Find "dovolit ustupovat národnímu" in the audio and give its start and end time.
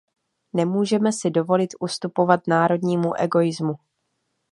1.31-3.13